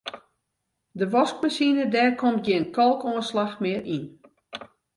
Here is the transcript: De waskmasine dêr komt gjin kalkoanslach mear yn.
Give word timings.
De 0.99 1.05
waskmasine 1.13 1.83
dêr 1.93 2.11
komt 2.19 2.43
gjin 2.45 2.65
kalkoanslach 2.75 3.55
mear 3.61 3.83
yn. 3.97 4.05